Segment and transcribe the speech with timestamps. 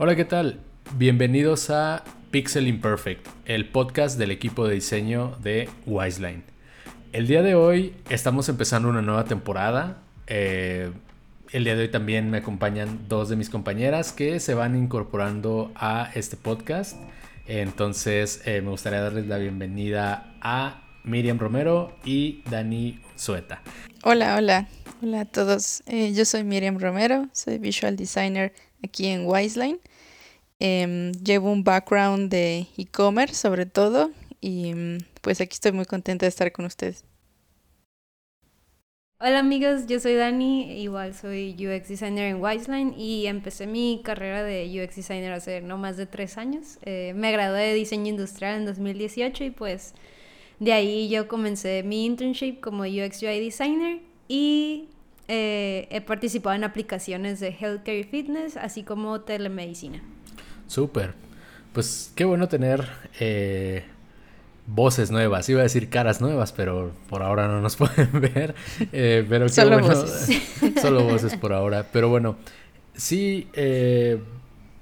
[0.00, 0.60] Hola, ¿qué tal?
[0.96, 6.44] Bienvenidos a Pixel Imperfect, el podcast del equipo de diseño de Wiseline.
[7.12, 9.98] El día de hoy estamos empezando una nueva temporada.
[10.28, 10.92] Eh,
[11.50, 15.72] el día de hoy también me acompañan dos de mis compañeras que se van incorporando
[15.74, 16.96] a este podcast.
[17.48, 23.62] Entonces eh, me gustaría darles la bienvenida a Miriam Romero y Dani Sueta.
[24.04, 24.68] Hola, hola,
[25.02, 25.82] hola a todos.
[25.86, 28.52] Eh, yo soy Miriam Romero, soy visual designer
[28.84, 29.80] aquí en Wiseline.
[30.60, 36.26] Em, llevo un background de e-commerce sobre todo y mm, pues aquí estoy muy contenta
[36.26, 37.04] de estar con ustedes.
[39.20, 44.44] Hola amigos, yo soy Dani, igual soy UX designer en Wiseline y empecé mi carrera
[44.44, 46.78] de UX designer hace no más de tres años.
[46.82, 49.94] Eh, me gradué de diseño industrial en 2018 y pues
[50.60, 54.88] de ahí yo comencé mi internship como UX UI designer y
[55.26, 60.00] eh, he participado en aplicaciones de healthcare y fitness, así como telemedicina.
[60.68, 61.14] Súper.
[61.72, 62.88] Pues qué bueno tener
[63.18, 63.84] eh,
[64.68, 65.48] voces nuevas.
[65.48, 68.54] Iba a decir caras nuevas, pero por ahora no nos pueden ver.
[68.92, 69.88] Eh, pero qué solo bueno.
[69.88, 70.42] voces.
[70.80, 71.86] solo voces por ahora.
[71.92, 72.36] Pero bueno,
[72.94, 74.22] sí, eh,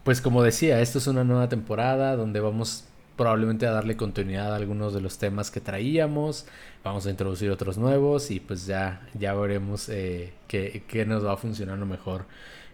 [0.05, 2.85] pues como decía, esto es una nueva temporada donde vamos
[3.17, 6.47] probablemente a darle continuidad a algunos de los temas que traíamos.
[6.85, 11.37] Vamos a introducir otros nuevos y pues ya, ya veremos eh, qué, qué nos va
[11.37, 12.27] funcionando mejor.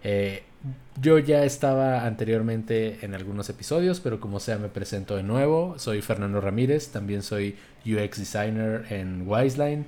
[0.02, 0.42] Eh,
[1.00, 5.74] yo ya estaba anteriormente en algunos episodios, pero como sea me presento de nuevo.
[5.78, 9.86] Soy Fernando Ramírez, también soy UX designer en Wiseline.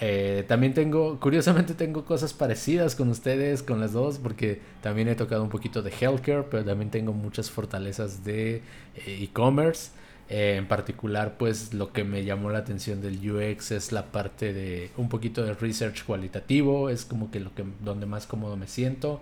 [0.00, 5.14] Eh, también tengo, curiosamente tengo cosas parecidas con ustedes, con las dos, porque también he
[5.14, 8.62] tocado un poquito de healthcare, pero también tengo muchas fortalezas de eh,
[9.22, 9.90] e-commerce.
[10.28, 14.52] Eh, en particular, pues lo que me llamó la atención del UX es la parte
[14.52, 18.66] de un poquito de research cualitativo, es como que lo que donde más cómodo me
[18.66, 19.20] siento.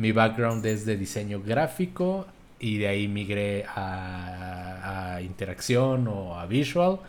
[0.00, 2.26] Mi background es de diseño gráfico
[2.58, 7.00] y de ahí migré a, a interacción o a visual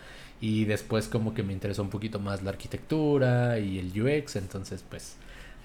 [0.42, 4.84] y después como que me interesó un poquito más la arquitectura y el UX, entonces
[4.90, 5.16] pues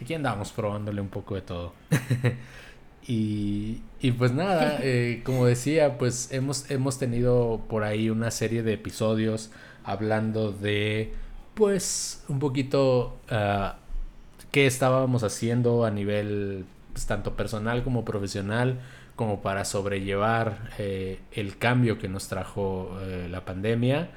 [0.01, 1.73] aquí andamos probándole un poco de todo.
[3.09, 8.63] y, y, pues nada, eh, como decía, pues hemos, hemos tenido por ahí una serie
[8.63, 9.51] de episodios
[9.83, 11.13] hablando de
[11.55, 13.75] pues un poquito uh,
[14.53, 18.81] qué estábamos haciendo a nivel pues, tanto personal como profesional
[19.17, 24.13] como para sobrellevar eh, el cambio que nos trajo eh, la pandemia.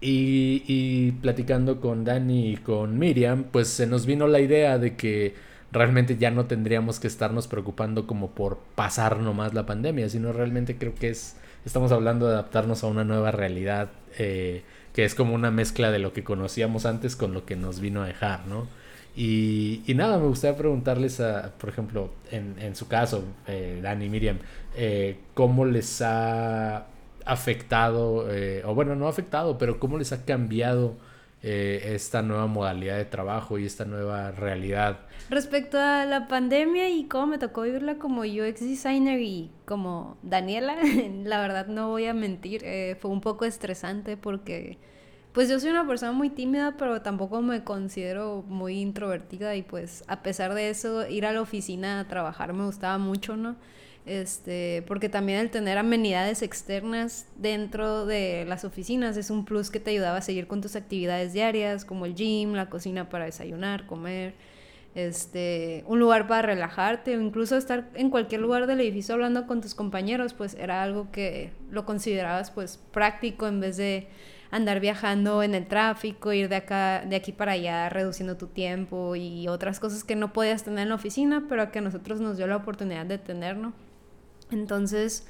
[0.00, 4.96] Y, y, platicando con Dani y con Miriam, pues se nos vino la idea de
[4.96, 5.36] que
[5.70, 10.76] realmente ya no tendríamos que estarnos preocupando como por pasar nomás la pandemia, sino realmente
[10.76, 15.34] creo que es, estamos hablando de adaptarnos a una nueva realidad eh, que es como
[15.34, 18.66] una mezcla de lo que conocíamos antes con lo que nos vino a dejar, ¿no?
[19.20, 24.08] Y, y nada, me gustaría preguntarles, a, por ejemplo, en, en su caso, eh, Dani
[24.08, 24.38] Miriam,
[24.76, 26.86] eh, ¿cómo les ha
[27.24, 30.94] afectado, eh, o bueno, no afectado, pero cómo les ha cambiado
[31.42, 35.00] eh, esta nueva modalidad de trabajo y esta nueva realidad.
[35.30, 40.76] Respecto a la pandemia y cómo me tocó vivirla como UX designer y como Daniela,
[41.24, 42.64] la verdad no voy a mentir,
[43.00, 44.78] fue un poco estresante porque
[45.32, 50.04] pues yo soy una persona muy tímida, pero tampoco me considero muy introvertida y pues
[50.08, 53.56] a pesar de eso, ir a la oficina a trabajar me gustaba mucho, ¿no?
[54.06, 59.80] Este, porque también el tener amenidades externas dentro de las oficinas es un plus que
[59.80, 63.86] te ayudaba a seguir con tus actividades diarias, como el gym, la cocina para desayunar,
[63.86, 64.34] comer,
[64.94, 69.60] este, un lugar para relajarte o incluso estar en cualquier lugar del edificio hablando con
[69.60, 74.08] tus compañeros, pues era algo que lo considerabas pues práctico en vez de
[74.50, 79.16] andar viajando en el tráfico, ir de acá, de aquí para allá, reduciendo tu tiempo
[79.16, 82.36] y otras cosas que no podías tener en la oficina, pero que a nosotros nos
[82.36, 83.72] dio la oportunidad de tener, ¿no?
[84.50, 85.26] Entonces,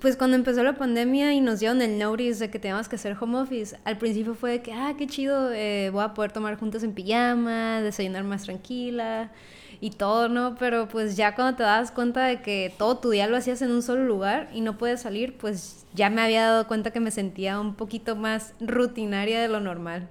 [0.00, 3.16] pues cuando empezó la pandemia y nos dieron el notice de que teníamos que hacer
[3.20, 6.58] home office, al principio fue de que, ah, qué chido, eh, voy a poder tomar
[6.58, 9.30] juntos en pijama, desayunar más tranquila
[9.80, 10.56] y todo, ¿no?
[10.58, 13.70] Pero pues ya cuando te das cuenta de que todo tu día lo hacías en
[13.70, 17.10] un solo lugar y no puedes salir, pues ya me había dado cuenta que me
[17.10, 20.08] sentía un poquito más rutinaria de lo normal.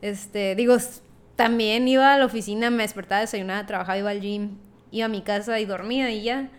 [0.00, 0.76] Este, digo,
[1.36, 4.58] también iba a la oficina, me despertaba, desayunaba, trabajaba, iba al gym,
[4.90, 6.50] iba a mi casa y dormía y ya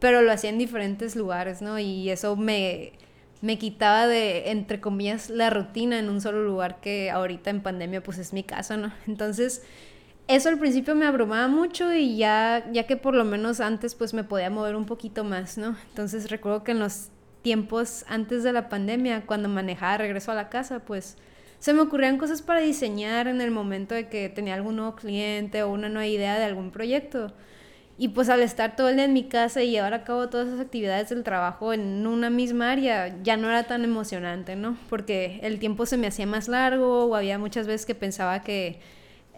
[0.00, 1.78] pero lo hacía en diferentes lugares, ¿no?
[1.78, 2.92] Y eso me,
[3.42, 8.02] me quitaba de, entre comillas, la rutina en un solo lugar que ahorita en pandemia
[8.02, 8.92] pues es mi casa, ¿no?
[9.06, 9.62] Entonces,
[10.36, 14.14] eso al principio me abrumaba mucho y ya, ya que por lo menos antes pues
[14.14, 15.76] me podía mover un poquito más, ¿no?
[15.88, 17.08] Entonces recuerdo que en los
[17.42, 21.16] tiempos antes de la pandemia, cuando manejaba regreso a la casa, pues
[21.58, 25.64] se me ocurrían cosas para diseñar en el momento de que tenía algún nuevo cliente
[25.64, 27.32] o una nueva idea de algún proyecto.
[27.98, 30.48] Y pues al estar todo el día en mi casa y llevar a cabo todas
[30.48, 34.78] esas actividades del trabajo en una misma área, ya no era tan emocionante, ¿no?
[34.88, 38.80] Porque el tiempo se me hacía más largo o había muchas veces que pensaba que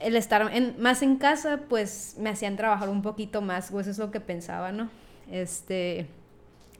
[0.02, 3.90] el estar en, más en casa, pues me hacían trabajar un poquito más, o eso
[3.90, 4.90] es lo que pensaba, ¿no?
[5.30, 6.06] Este,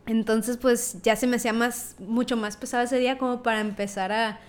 [0.07, 4.13] entonces, pues ya se me hacía más, mucho más pesado ese día como para empezar
[4.13, 4.41] a,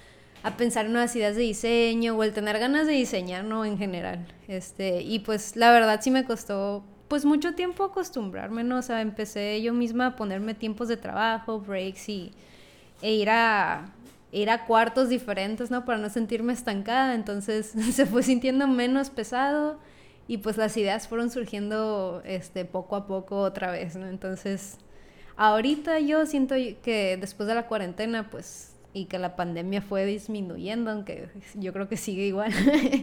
[0.44, 3.66] a pensar en nuevas ideas de diseño o el tener ganas de diseñar, ¿no?
[3.66, 4.26] En general.
[4.48, 8.80] Este, y pues la verdad sí me costó pues mucho tiempo acostumbrarme, ¿no?
[8.80, 12.32] O sea, empecé yo misma a ponerme tiempos de trabajo, breaks y
[13.02, 13.86] e ir a
[14.34, 15.86] ir a cuartos diferentes, ¿no?
[15.86, 19.80] Para no sentirme estancada, entonces se fue sintiendo menos pesado
[20.28, 23.96] y pues las ideas fueron surgiendo este poco a poco otra vez.
[23.96, 24.78] Entonces,
[25.38, 30.92] ahorita yo siento que después de la cuarentena pues y que la pandemia fue disminuyendo,
[30.92, 32.52] aunque yo creo que sigue igual.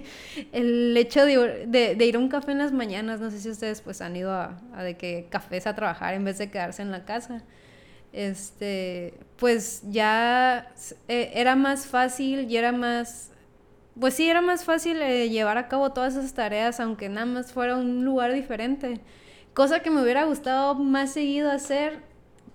[0.52, 4.00] el hecho de, ir a un café en las mañanas, no sé si ustedes pues
[4.00, 7.42] han ido a, de que cafés a trabajar en vez de quedarse en la casa.
[8.12, 10.72] Este, pues ya
[11.08, 13.30] e, era más fácil y era más,
[13.98, 17.52] pues sí, era más fácil eh, llevar a cabo todas esas tareas, aunque nada más
[17.52, 19.00] fuera un lugar diferente.
[19.54, 22.00] Cosa que me hubiera gustado más seguido hacer,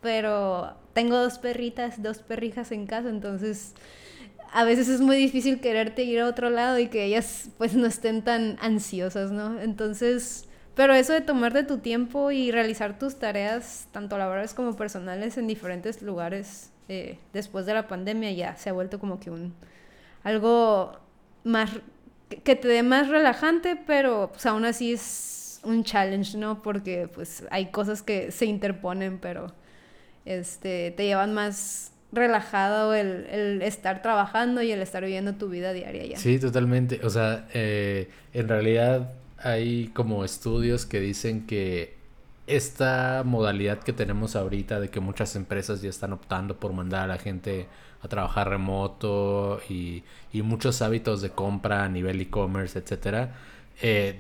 [0.02, 3.74] pero tengo dos perritas, dos perrijas en casa, entonces
[4.56, 7.86] a veces es muy difícil quererte ir a otro lado y que ellas pues no
[7.86, 9.60] estén tan ansiosas, ¿no?
[9.60, 15.38] Entonces, pero eso de tomarte tu tiempo y realizar tus tareas, tanto laborales como personales,
[15.38, 19.56] en diferentes lugares eh, después de la pandemia ya se ha vuelto como que un
[20.24, 21.00] algo
[21.44, 21.72] más
[22.44, 26.62] que te dé más relajante, pero pues aún así es un challenge, ¿no?
[26.62, 29.54] Porque pues hay cosas que se interponen, pero
[30.25, 36.06] este, te llevan más relajado el, estar trabajando y el estar viviendo tu vida diaria
[36.06, 36.18] ya.
[36.18, 37.01] Sí, totalmente.
[37.04, 39.13] O sea, eh, en realidad
[39.46, 41.96] hay como estudios que dicen que
[42.48, 47.08] esta modalidad que tenemos ahorita de que muchas empresas ya están optando por mandar a
[47.08, 47.68] la gente
[48.02, 50.04] a trabajar remoto y,
[50.34, 53.36] muchos hábitos de compra a nivel e-commerce, etcétera,
[53.82, 54.20] eh,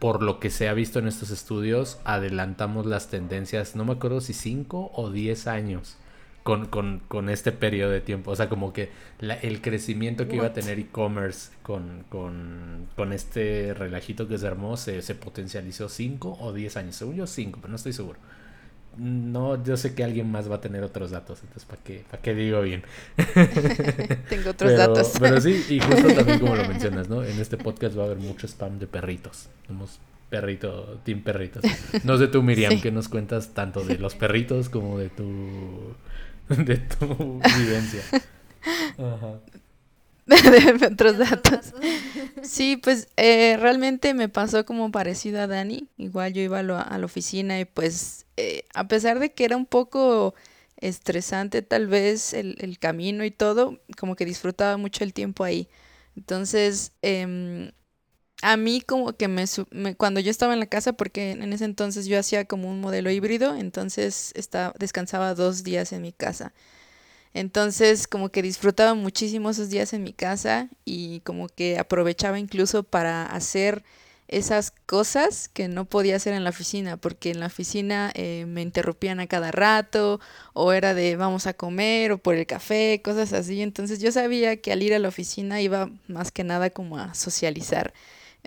[0.00, 4.20] por lo que se ha visto en estos estudios, adelantamos las tendencias, no me acuerdo
[4.20, 5.96] si 5 o 10 años
[6.46, 8.30] con, con, con, este periodo de tiempo.
[8.30, 13.74] O sea, como que el crecimiento que iba a tener e-commerce con, con, con, este
[13.74, 16.94] relajito que se armó se, se potencializó 5 o 10 años.
[16.94, 18.20] Según yo 5, pero no estoy seguro.
[18.96, 22.22] No, yo sé que alguien más va a tener otros datos, entonces ¿para qué, para
[22.22, 22.84] qué digo bien?
[24.28, 25.14] Tengo otros datos.
[25.18, 27.24] Pero sí, y justo también como lo mencionas, ¿no?
[27.24, 29.48] En este podcast va a haber mucho spam de perritos.
[29.66, 29.98] Somos
[30.30, 31.64] perrito, team perritos.
[32.04, 35.96] No sé tú, Miriam, que nos cuentas tanto de los perritos como de tu,
[36.64, 38.02] de tu vivencia.
[38.98, 39.40] Ajá.
[40.26, 41.72] de otros datos.
[42.42, 45.88] Sí, pues eh, realmente me pasó como parecido a Dani.
[45.98, 46.62] Igual yo iba a,
[46.98, 50.34] la oficina y pues eh, a pesar de que era un poco
[50.78, 55.68] estresante tal vez el, camino y todo, como que disfrutaba mucho el tiempo ahí.
[56.16, 57.70] Entonces, em,
[58.42, 59.46] a mí como que me,
[59.96, 63.10] cuando yo estaba en la casa, porque en ese entonces yo hacía como un modelo
[63.10, 66.52] híbrido, entonces estaba, descansaba dos días en mi casa.
[67.34, 72.82] Entonces, como que disfrutaba muchísimo esos días en mi casa y como que aprovechaba incluso
[72.82, 73.84] para hacer
[74.28, 78.62] esas cosas que no podía hacer en la oficina, porque en la oficina eh, me
[78.62, 80.20] interrumpían a cada rato,
[80.52, 83.62] o era de vamos a comer, o por el café, cosas así.
[83.62, 87.14] Entonces yo sabía que al ir a la oficina iba más que nada como a
[87.14, 87.92] socializar.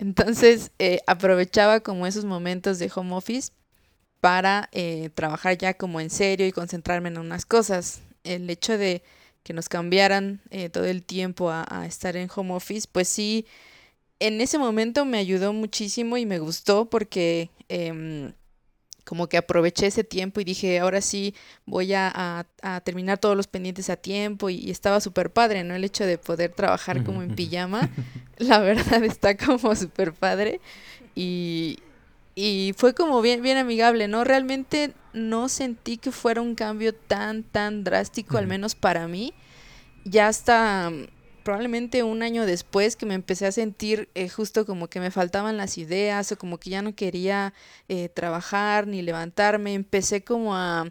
[0.00, 3.52] Entonces eh, aprovechaba como esos momentos de home office
[4.20, 8.00] para eh, trabajar ya como en serio y concentrarme en unas cosas.
[8.24, 9.02] El hecho de
[9.42, 13.44] que nos cambiaran eh, todo el tiempo a, estar en home office, pues sí,
[14.20, 18.32] en ese momento me ayudó muchísimo y me gustó porque em,
[19.04, 21.34] como que aproveché ese tiempo y dije, ahora sí
[21.66, 22.46] voy a,
[22.84, 25.74] terminar todos los pendientes a tiempo y, estaba súper padre, ¿no?
[25.74, 27.90] El hecho de poder trabajar como en pijama,
[28.38, 30.60] la verdad está como súper padre
[31.14, 31.78] y,
[32.34, 34.24] y fue como bien, bien amigable, ¿no?
[34.24, 39.34] Realmente no sentí que fuera un cambio tan, tan drástico, al menos para mí.
[40.04, 40.90] Ya hasta
[41.42, 45.56] probablemente un año después que me empecé a sentir eh, justo como que me faltaban
[45.56, 47.52] las ideas o como que ya no quería
[47.88, 50.90] eh, trabajar ni levantarme, empecé como a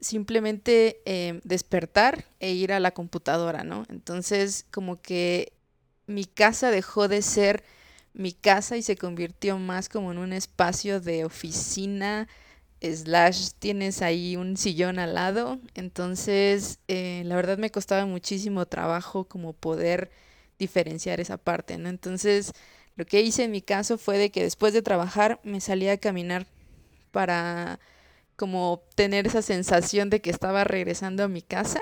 [0.00, 3.84] simplemente eh, despertar e ir a la computadora, ¿no?
[3.88, 5.52] Entonces como que
[6.06, 7.64] mi casa dejó de ser
[8.14, 12.28] mi casa y se convirtió más como en un espacio de oficina,
[12.82, 15.60] slash tienes ahí un sillón al lado.
[15.74, 20.10] Entonces, eh, la verdad me costaba muchísimo trabajo como poder
[20.58, 21.88] diferenciar esa parte, ¿no?
[21.88, 22.52] Entonces,
[22.96, 25.96] lo que hice en mi caso fue de que después de trabajar me salía a
[25.96, 26.46] caminar
[27.10, 27.80] para
[28.36, 31.80] como tener esa sensación de que estaba regresando a mi casa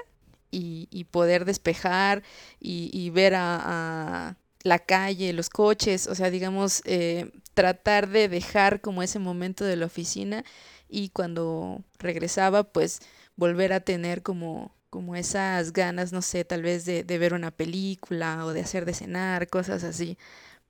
[0.50, 2.23] y, poder despejar
[2.61, 9.02] y, ver a, la calle, los coches, o sea, digamos, eh, tratar de dejar como
[9.02, 10.45] ese momento de la oficina
[10.90, 13.00] y cuando regresaba, pues
[13.37, 18.44] volver a tener como, como esas ganas, no sé, tal vez de, ver una película
[18.44, 20.18] o de hacer de cenar, cosas así.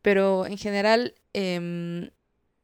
[0.03, 2.11] Pero en general em,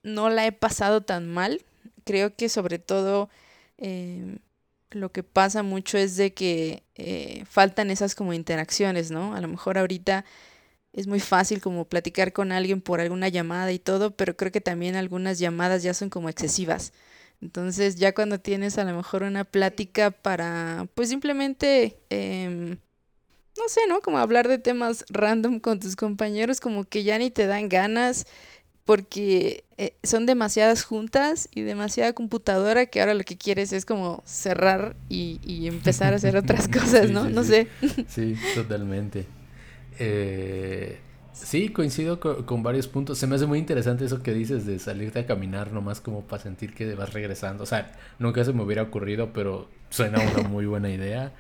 [0.03, 1.63] no la he pasado tan mal.
[2.05, 3.31] Creo que sobre todo
[3.79, 4.39] em,
[4.91, 9.35] lo que pasa mucho es de que eh, faltan esas como interacciones, ¿no?
[9.35, 10.25] A lo mejor ahorita
[10.93, 14.63] es muy fácil como platicar con alguien por alguna llamada y todo, pero creo que
[14.63, 16.93] también algunas llamadas ya son como excesivas.
[17.40, 22.78] Entonces ya cuando tienes a lo mejor una plática para, pues simplemente, em,
[23.59, 24.00] no sé, ¿no?
[24.00, 28.26] Como hablar de temas random con tus compañeros, como que ya ni te dan ganas
[28.85, 34.23] porque eh, son demasiadas juntas y demasiada computadora que ahora lo que quieres es como
[34.25, 37.28] cerrar y, empezar a hacer otras cosas, ¿no?
[37.28, 37.66] no sé.
[38.09, 39.26] Sí, totalmente.
[39.99, 41.00] Eh,
[41.45, 43.19] sí, coincido con, varios puntos.
[43.19, 46.43] Se me hace muy interesante eso que dices de salirte a caminar nomás como para
[46.43, 47.64] sentir que vas regresando.
[47.64, 51.33] O sea, nunca se me hubiera ocurrido, pero suena una muy buena idea.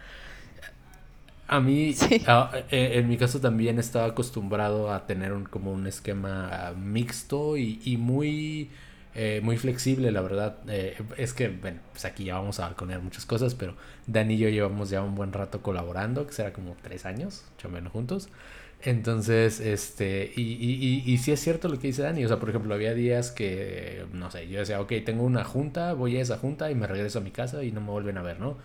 [1.48, 6.72] A mí, eh, en mi caso también estaba acostumbrado a tener un, como un esquema
[6.76, 8.70] mixto y, muy,
[9.14, 10.58] eh, muy flexible, la verdad.
[10.68, 13.76] Eh, es que, bueno, pues aquí ya vamos a balconear muchas cosas, pero
[14.06, 17.92] Dani y yo llevamos ya un buen rato colaborando, que será como tres años, menos
[17.92, 18.28] juntos.
[18.82, 22.38] Entonces, este, y, y, y, y sí es cierto lo que dice Dani, o sea,
[22.38, 26.22] por ejemplo, había días que, no sé, yo decía, ok, tengo una junta, voy a
[26.22, 28.58] esa junta y me regreso a mi casa y no me vuelven a ver, ¿no?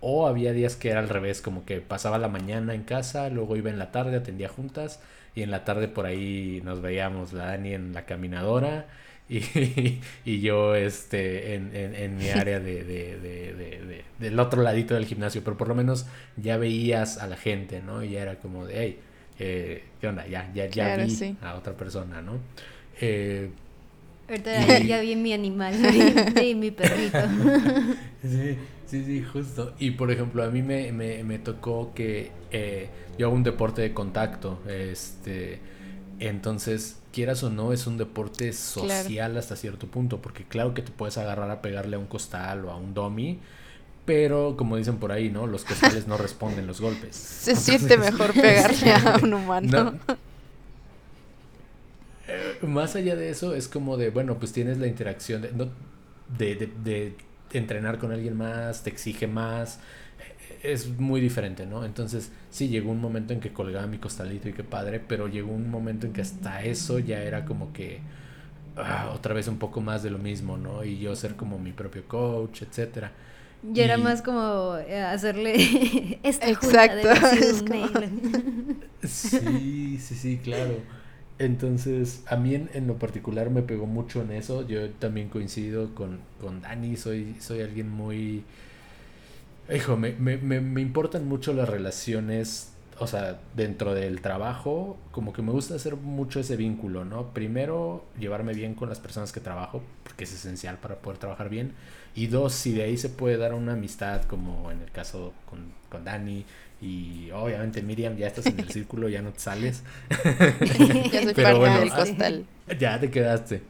[0.00, 3.56] O había días que era al revés, como que pasaba la mañana en casa, luego
[3.56, 5.00] iba en la tarde, atendía juntas
[5.34, 8.88] y en la tarde por ahí nos veíamos la Dani en la caminadora
[9.28, 9.42] y,
[10.24, 15.42] y yo este en, en, mi área de, de, de, del otro ladito del gimnasio,
[15.44, 18.02] pero por lo menos ya veías a la gente, ¿no?
[18.02, 19.00] Y era como de, hey,
[19.40, 20.26] eh, ¿qué onda?
[20.26, 22.38] Ya, ya, ya vi a otra persona, ¿no?
[23.00, 23.50] Eh,
[24.28, 25.74] Ahorita ya, vi mi animal,
[26.44, 27.18] y mi perrito.
[28.22, 28.56] Sí.
[28.90, 29.72] Sí, sí, justo.
[29.78, 33.82] Y por ejemplo, a mí me, me, me tocó que eh, yo hago un deporte
[33.82, 34.60] de contacto.
[34.68, 35.60] Este,
[36.18, 40.20] entonces, quieras o no, es un deporte social hasta cierto punto.
[40.20, 43.38] Porque claro que te puedes agarrar a pegarle a un costal o a un dummy.
[44.10, 45.46] Pero como dicen por ahí, ¿no?
[45.46, 47.14] Los costales no responden los golpes.
[47.14, 49.94] Se siente mejor pegarle a un humano.
[52.26, 55.68] Eh, más allá de eso, es como de, bueno, pues tienes la interacción de,
[56.36, 57.14] de, de, de
[57.52, 59.78] entrenar con alguien más, te exige más,
[60.64, 61.84] es muy diferente, ¿no?
[61.84, 65.52] Entonces, sí, llegó un momento en que colgaba mi costalito y qué padre, pero llegó
[65.52, 68.00] un momento en que hasta eso ya era como que
[68.76, 70.82] ah, otra vez un poco más de lo mismo, ¿no?
[70.84, 73.12] Y yo ser como mi propio coach, etcétera.
[73.62, 77.08] Y era más como eh, hacerle esta Exacto.
[79.02, 80.76] sí, sí, sí, claro.
[81.38, 84.66] Entonces, a mí en, lo particular me pegó mucho en eso.
[84.66, 88.44] Yo también coincido con, con Dani, soy, soy alguien muy...
[89.74, 95.40] Hijo, me, me, me, importan mucho las relaciones, o sea, dentro del trabajo, como que
[95.40, 97.32] me gusta hacer mucho ese vínculo, ¿no?
[97.32, 101.72] Primero, llevarme bien con las personas que trabajo, porque es esencial para poder trabajar bien.
[102.14, 105.72] Y dos, si de ahí se puede dar una amistad, como en el caso con,
[105.88, 106.44] con Dani,
[106.82, 109.82] y obviamente Miriam ya estás en el círculo, ya no te sales.
[111.10, 112.46] ya soy Pero parte del costal.
[112.78, 113.62] Ya te quedaste.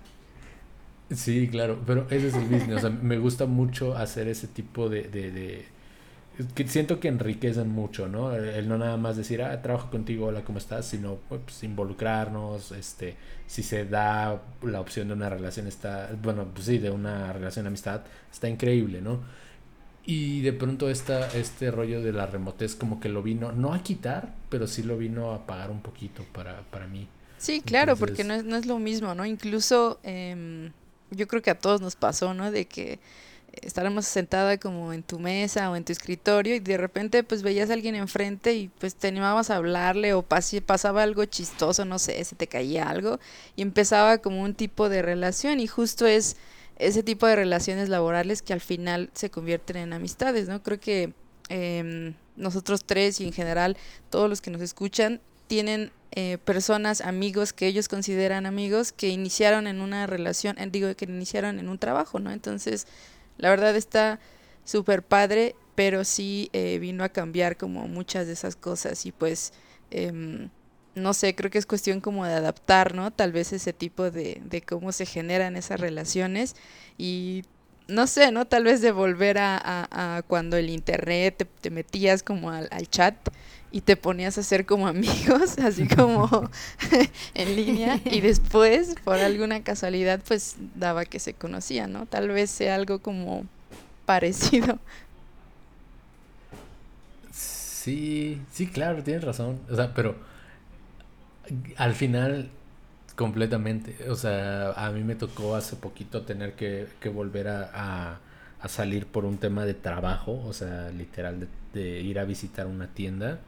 [1.15, 2.79] Sí, claro, pero ese es el business.
[2.79, 5.65] O sea, me gusta mucho hacer ese tipo de, de, de,
[6.55, 8.35] que siento que enriquecen mucho, ¿no?
[8.35, 10.87] El no nada más decir, ah, trabajo contigo, hola, ¿cómo estás?
[10.87, 13.17] Sino pues, involucrarnos, este,
[13.47, 17.65] si se da la opción de una relación, está, bueno, pues sí, de una relación
[17.65, 19.21] de amistad, está increíble, ¿no?
[20.05, 23.83] Y de pronto esta, este rollo de la remotez como que lo vino, no a
[23.83, 27.07] quitar, pero sí lo vino a apagar un poquito para, para mí.
[27.39, 29.25] Sí, claro, porque no es, no es lo mismo, ¿no?
[29.25, 30.71] Incluso eh,
[31.11, 32.51] yo creo que a todos nos pasó, ¿no?
[32.51, 32.99] De que
[33.63, 37.71] estábamos sentada como en tu mesa o en tu escritorio y de repente pues veías
[37.71, 42.23] a alguien enfrente y pues te animabas a hablarle o pasaba algo chistoso, no sé,
[42.25, 43.19] se te caía algo
[43.57, 46.37] y empezaba como un tipo de relación y justo es
[46.79, 50.63] ese tipo de relaciones laborales que al final se convierten en amistades, ¿no?
[50.63, 51.13] Creo que
[51.49, 53.77] em, nosotros tres y en general
[54.09, 59.67] todos los que nos escuchan tienen eh, personas, amigos que ellos consideran amigos que iniciaron
[59.67, 62.33] en una relación, digo que iniciaron en un trabajo, ¿no?
[62.33, 62.87] Entonces,
[63.41, 64.21] la verdad está
[64.65, 69.53] súper padre, pero sí eh, vino a cambiar como muchas de esas cosas y pues...
[69.91, 70.49] Eh,
[70.97, 73.13] no sé, creo que es cuestión como de adaptar, ¿no?
[73.13, 76.57] Tal vez ese tipo de, de cómo se generan esas relaciones
[76.99, 77.45] y
[77.91, 78.47] no sé, ¿no?
[78.47, 83.15] Tal vez de volver a, cuando el internet te, metías como al, chat
[83.73, 86.51] y te ponías a hacer como amigos, así como
[87.35, 92.07] en línea, y después, por alguna casualidad, pues daba que se conocían, ¿no?
[92.07, 93.45] Tal vez sea algo como
[94.07, 94.79] parecido.
[97.33, 99.59] Sí, sí, claro, tienes razón.
[99.71, 100.17] O sea, pero
[101.77, 102.51] al final
[103.21, 104.09] Completamente.
[104.09, 108.19] O sea, a mí me tocó hace poquito tener que, volver a,
[108.67, 113.41] salir por un tema de trabajo, o sea, literal, de, ir a visitar una tienda.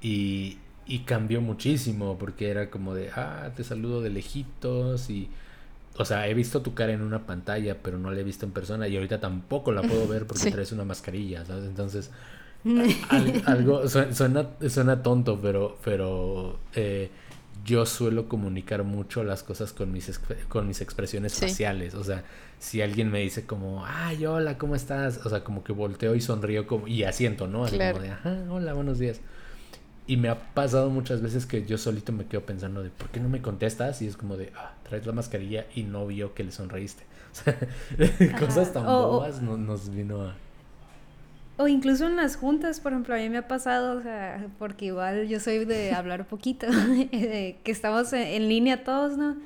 [0.00, 0.58] Y,
[1.04, 5.28] cambió muchísimo, porque era como de, ah, te saludo de lejitos y...
[6.00, 8.52] O sea, he visto tu cara en una pantalla, pero no la he visto en
[8.52, 11.64] persona y ahorita tampoco la puedo ver porque traes una mascarilla, ¿sabes?
[11.64, 12.12] Entonces,
[13.46, 17.10] algo suena, suena, tonto, pero, pero eh,
[17.64, 21.94] yo suelo comunicar mucho las cosas con mis, con mis expresiones faciales.
[21.94, 22.24] O sea,
[22.58, 25.24] si alguien me dice como, ay, hola, ¿cómo estás?
[25.26, 27.64] O sea, como que volteo y sonrío como, y asiento, ¿no?
[27.64, 29.20] Así como de, ajá, hola, buenos días.
[30.08, 33.20] Y me ha pasado muchas veces que yo solito me quedo pensando de, ¿por qué
[33.20, 34.02] no me contestas?
[34.02, 37.04] Y es como de, ah, traes la mascarilla y no vio que le sonreíste.
[37.30, 40.34] O sea, cosas tan bobas nos vino a
[41.58, 44.86] o incluso en las juntas, por ejemplo, a mí me ha pasado, o sea, porque
[44.86, 46.68] igual yo soy de hablar poquito,
[47.10, 49.36] que estamos en, línea todos, ¿no?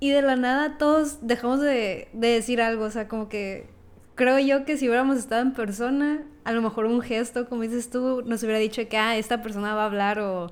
[0.00, 3.68] Y de la nada todos dejamos de, decir algo, o sea, como que
[4.16, 7.90] creo yo que si hubiéramos estado en persona, a lo mejor un gesto, como dices
[7.90, 10.50] tú, nos hubiera dicho que, ah, esta persona va a hablar o,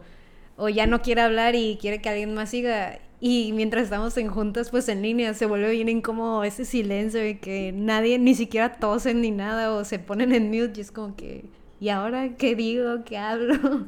[0.57, 3.01] o ya no quiere hablar y quiere que alguien más siga.
[3.21, 7.39] Y mientras estamos en juntas, pues en línea, se vuelve bien incómodo ese silencio de
[7.39, 11.17] que nadie ni siquiera tosen ni nada o se ponen en mute y es como
[11.17, 11.45] que,
[11.81, 13.05] ¿y ahora qué digo?
[13.05, 13.87] ¿Qué hablo?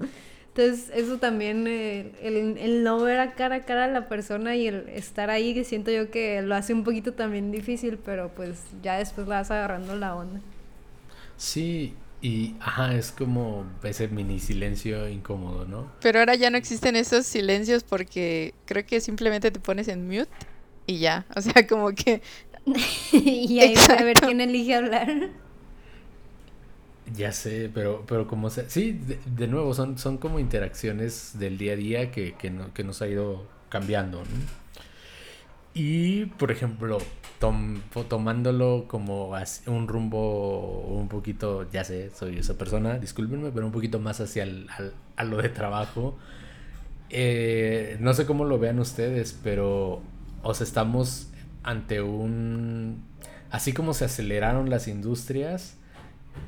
[0.56, 4.56] Entonces, eso también, eh, el, el, no ver a cara a cara a la persona
[4.56, 8.30] y el estar ahí, que siento yo que lo hace un poquito también difícil, pero
[8.34, 10.40] pues ya después vas agarrando la onda.
[11.36, 15.92] Sí, y, ajá, es como ese mini silencio incómodo, ¿no?
[16.00, 20.30] Pero ahora ya no existen esos silencios porque creo que simplemente te pones en mute
[20.86, 21.26] y ya.
[21.36, 22.22] O sea, como que...
[23.12, 25.28] y ahí a ver quién elige hablar.
[27.16, 28.68] Ya sé, pero, pero como se...
[28.68, 32.84] Sí, de, nuevo, son, son como interacciones del día a día que, que, no, que
[32.84, 34.66] nos ha ido cambiando, ¿no?
[35.78, 36.98] Y, por ejemplo,
[37.38, 39.32] tomándolo como
[39.66, 44.44] un rumbo un poquito, ya sé, soy esa persona, discúlpenme, pero un poquito más hacia
[44.44, 44.68] el,
[45.16, 46.16] a lo de trabajo.
[47.10, 50.00] Eh, no sé cómo lo vean ustedes, pero
[50.42, 51.28] os estamos
[51.62, 53.04] ante un...
[53.50, 55.76] Así como se aceleraron las industrias,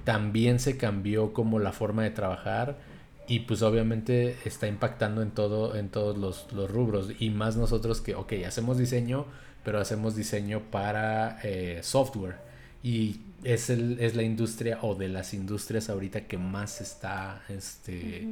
[0.05, 2.79] también se cambió como la forma de trabajar
[3.27, 7.11] y pues obviamente está impactando en todo en todos los, los, rubros.
[7.19, 9.27] Y más nosotros que ok hacemos diseño
[9.65, 12.37] pero hacemos diseño para eh, software.
[12.83, 18.27] Y es, el, es la industria o de las industrias ahorita que más está este,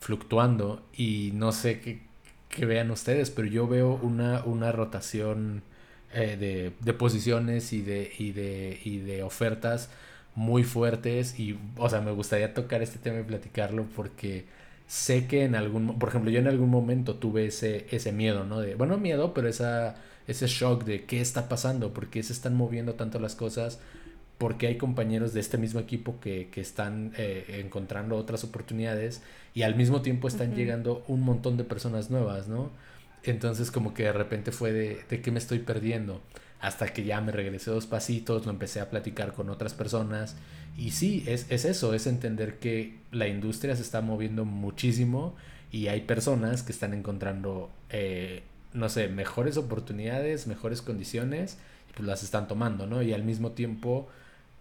[0.00, 0.86] fluctuando.
[0.96, 2.00] Y no sé qué,
[2.48, 5.62] qué, vean ustedes pero yo veo una, una rotación
[6.14, 9.90] eh, de, de, posiciones y de, y de, y de ofertas
[10.38, 14.46] muy fuertes y, o sea, me gustaría tocar este tema y platicarlo porque
[14.86, 18.60] sé que en algún, por ejemplo, yo en algún momento tuve ese, ese miedo, ¿no?
[18.60, 19.96] De, bueno, miedo, pero esa,
[20.28, 23.80] ese shock de qué está pasando, por qué se están moviendo tanto las cosas,
[24.38, 29.22] porque hay compañeros de este mismo equipo que, que están eh, encontrando otras oportunidades
[29.54, 32.70] y al mismo tiempo están llegando un montón de personas nuevas, ¿no?
[33.24, 36.20] Entonces como que de repente fue de, de qué me estoy perdiendo
[36.60, 40.36] hasta que ya me regresé dos pasitos, lo empecé a platicar con otras personas.
[40.76, 45.36] Y sí, es, es eso, es entender que la industria se está moviendo muchísimo
[45.70, 48.42] y hay personas que están encontrando, eh,
[48.72, 51.58] no sé, mejores oportunidades, mejores condiciones,
[51.90, 53.02] y pues las están tomando, ¿no?
[53.02, 54.08] Y al mismo tiempo,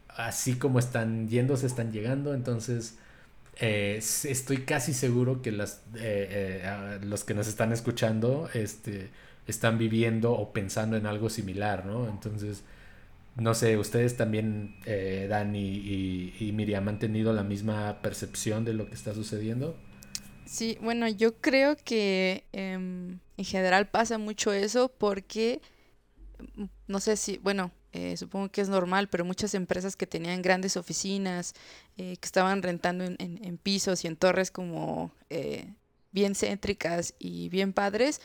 [0.10, 2.98] así como están yendo, se están llegando, entonces...
[3.60, 9.10] Eh, estoy casi seguro que las, eh, los que nos están escuchando este,
[9.48, 12.08] están viviendo o pensando en algo similar, ¿no?
[12.08, 12.64] Entonces,
[13.38, 15.60] no sé, ¿ustedes también, eh, Dani
[16.40, 19.78] y, Miriam, han tenido la misma percepción de lo que está sucediendo?
[20.46, 25.62] Sí, bueno, yo creo que em, en general pasa mucho eso porque,
[26.56, 30.42] mm, no sé si, bueno, eh, supongo que es normal, pero muchas empresas que tenían
[30.42, 31.54] grandes oficinas,
[31.98, 35.12] eh, que estaban rentando en, en, pisos y en torres como
[36.12, 38.22] bien céntricas y bien padres,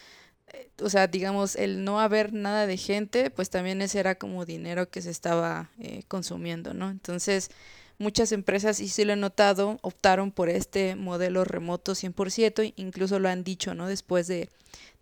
[0.82, 4.90] o sea, digamos, el no haber nada de gente, pues también ese era como dinero
[4.90, 6.90] que se estaba eh, consumiendo, ¿no?
[6.90, 7.50] Entonces,
[7.98, 13.28] muchas empresas, y sí lo he notado, optaron por este modelo remoto 100%, incluso lo
[13.28, 13.86] han dicho, ¿no?
[13.86, 14.48] Después de,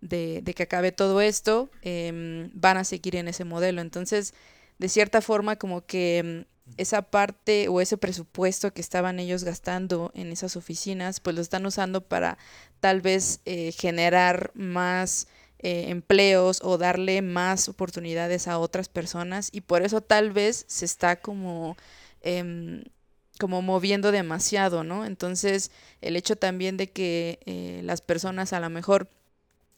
[0.01, 3.81] de, que acabe todo esto, em, van a seguir en ese modelo.
[3.81, 4.35] Entonces,
[4.79, 10.13] de cierta forma como que mm, esa parte o ese presupuesto que estaban ellos gastando
[10.15, 12.39] en esas oficinas, pues lo están usando para
[12.81, 15.27] tal vez eh, generar más
[15.63, 20.87] eh, empleos o darle más oportunidades a otras personas y por eso tal vez se
[20.87, 21.77] está como,
[22.23, 22.83] em,
[23.39, 25.05] como moviendo demasiado, ¿no?
[25.05, 25.71] Entonces
[26.01, 29.11] el hecho también de que eh, las personas a lo mejor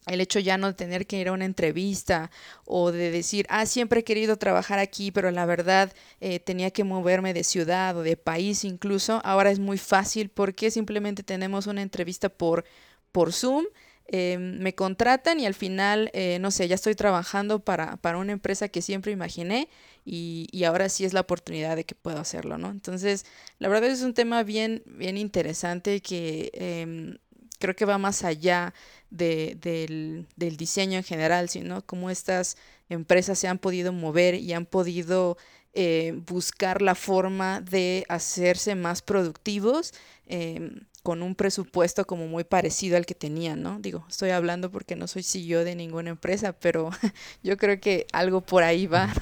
[0.06, 2.30] el hecho ya no de tener que ir a una entrevista
[2.64, 6.84] o de decir, ah, siempre he querido trabajar aquí, pero la verdad eh, tenía que
[6.84, 11.82] moverme de ciudad o de país incluso, ahora es muy fácil porque simplemente tenemos una
[11.82, 12.64] entrevista por,
[13.12, 13.64] por Zoom
[14.12, 18.32] eh, me contratan y al final, eh, no sé, ya estoy trabajando para, para una
[18.32, 19.68] empresa que siempre imaginé
[20.04, 22.70] y, y, ahora sí es la oportunidad de que puedo hacerlo, ¿no?
[22.70, 23.24] Entonces,
[23.58, 27.16] la verdad es un tema bien, bien interesante que eh,
[27.58, 28.74] creo que va más allá
[29.10, 32.58] de, del, del, diseño en general, sino cómo estas
[32.90, 35.38] empresas se han podido mover y han podido
[35.74, 39.94] eh, buscar la forma de hacerse más productivos
[40.26, 40.70] eh,
[41.02, 43.78] con un presupuesto como muy parecido al que tenían, ¿no?
[43.80, 46.90] Digo, estoy hablando porque no soy CEO de ninguna empresa, pero
[47.42, 49.12] yo creo que algo por ahí va.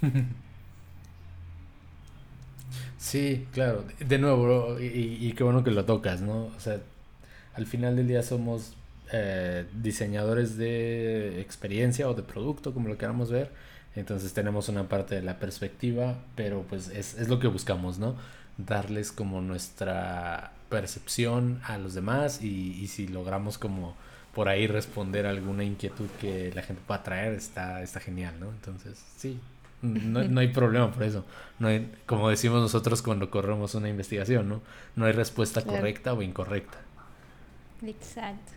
[2.98, 3.84] Sí, claro.
[4.00, 6.46] De nuevo, y, y, qué bueno que lo tocas, ¿no?
[6.46, 6.80] O sea,
[7.54, 8.74] al final del día somos
[9.12, 13.50] eh, diseñadores de experiencia o de producto, como lo queramos ver.
[13.96, 18.16] Entonces tenemos una parte de la perspectiva, pero pues es, es lo que buscamos, ¿no?
[18.58, 23.94] Darles como nuestra percepción a los demás y, y, si logramos como
[24.34, 28.50] por ahí responder alguna inquietud que la gente pueda traer, está, está genial, ¿no?
[28.50, 29.40] Entonces, sí,
[29.82, 31.24] no, no, hay problema por eso.
[31.58, 34.60] No hay, como decimos nosotros cuando corremos una investigación, ¿no?
[34.96, 35.78] No hay respuesta claro.
[35.78, 36.78] correcta o incorrecta.
[37.86, 38.52] Exacto.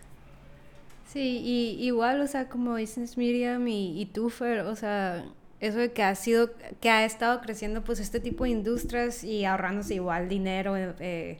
[1.08, 5.24] Sí, y igual, o sea, como dices Miriam y, y Tufer, o sea,
[5.62, 9.44] eso de que ha sido, que ha estado creciendo pues este tipo de industrias y
[9.44, 11.38] ahorrándose igual dinero, eh,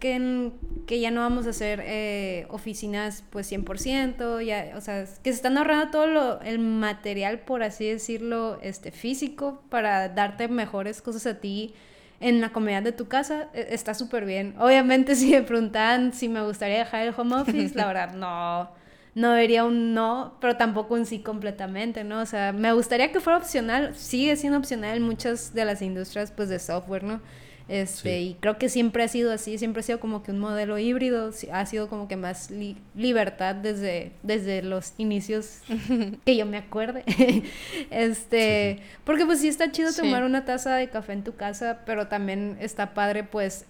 [0.00, 0.52] que,
[0.86, 5.36] que ya no vamos a hacer eh, oficinas pues 100%, ya, o sea, que se
[5.36, 11.26] están ahorrando todo lo, el material, por así decirlo, este, físico para darte mejores cosas
[11.26, 11.74] a ti
[12.20, 14.54] en la comodidad de tu casa, e, está súper bien.
[14.58, 18.78] Obviamente si me preguntan si me gustaría dejar el home office, la verdad no
[19.14, 22.20] no vería un no, pero tampoco un sí completamente, ¿no?
[22.20, 26.30] O sea, me gustaría que fuera opcional, sigue siendo opcional en muchas de las industrias,
[26.30, 27.20] pues, de software, ¿no?
[27.68, 28.28] Este, sí.
[28.30, 31.30] y creo que siempre ha sido así, siempre ha sido como que un modelo híbrido,
[31.52, 35.60] ha sido como que más li libertad desde, desde los inicios
[36.24, 37.04] que yo me acuerde.
[37.90, 38.84] este, sí.
[39.04, 42.56] porque pues sí está chido tomar una taza de café en tu casa, pero también
[42.58, 43.66] está padre pues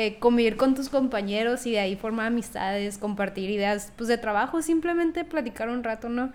[0.00, 4.62] eh, convivir con tus compañeros y de ahí formar amistades, compartir ideas pues de trabajo,
[4.62, 6.32] simplemente platicar un rato, ¿no?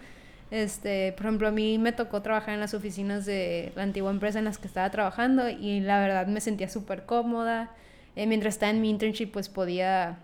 [0.52, 4.38] Este, por ejemplo, a mí me tocó trabajar en las oficinas de la antigua empresa
[4.38, 7.71] en las que estaba trabajando y la verdad me sentía súper cómoda.
[8.17, 10.19] Eh, mientras estaba en mi internship, pues podía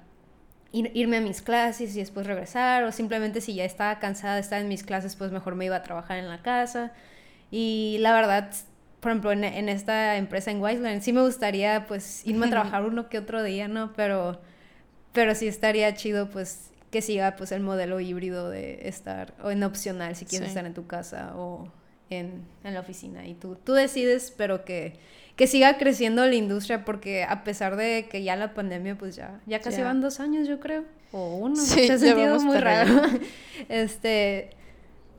[0.74, 4.42] ir, irme a mis clases y después regresar, o simplemente si ya estaba cansada de
[4.42, 6.92] estar en mis clases, pues mejor me iba a trabajar en la casa.
[7.52, 8.52] Y la verdad,
[9.00, 12.84] por ejemplo, en, en, esta empresa en Wiseland, sí me gustaría pues irme a trabajar
[12.84, 13.94] uno que otro día, ¿no?
[13.94, 14.40] Pero,
[15.14, 19.64] pero sí estaría chido pues que siga pues el modelo híbrido de estar, o en
[19.64, 20.52] opcional si quieres sí.
[20.52, 21.72] estar en tu casa o
[22.10, 23.26] en, en, la oficina.
[23.28, 24.96] Y tú, tú decides, pero que,
[25.36, 29.40] que siga creciendo la industria porque a pesar de que ya la pandemia pues ya,
[29.46, 29.86] ya casi yeah.
[29.86, 33.02] van dos años yo creo, o uno, sí, se ha sentido muy raro.
[33.70, 34.50] este,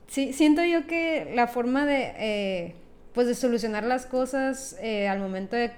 [0.08, 2.12] sí, siento yo que la forma de...
[2.18, 2.74] Eh,
[3.14, 5.72] pues de solucionar las cosas eh, al momento de,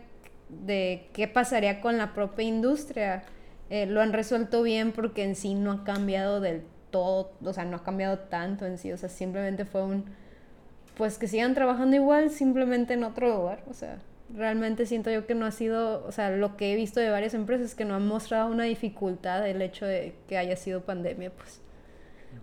[0.48, 3.24] de, qué pasaría con la propia industria.
[3.70, 7.64] Eh, lo han resuelto bien porque en sí no ha cambiado del todo, o sea,
[7.64, 10.04] no ha cambiado tanto en sí, o sea, simplemente fue un,
[10.96, 13.98] pues que sigan trabajando igual, simplemente en otro lugar, o sea,
[14.34, 17.34] realmente siento yo que no ha sido, o sea, lo que he visto de varias
[17.34, 21.60] empresas que no han mostrado una dificultad el hecho de que haya sido pandemia, pues.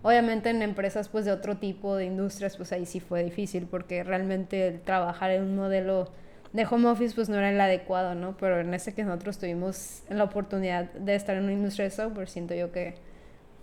[0.02, 4.02] Obviamente en empresas pues de otro tipo de industrias pues ahí sí fue difícil porque
[4.02, 6.10] realmente el trabajar en un modelo
[6.52, 8.36] de home office pues no era el adecuado, ¿no?
[8.36, 12.28] Pero en este que nosotros tuvimos la oportunidad de estar en una industria de software,
[12.28, 12.94] siento yo que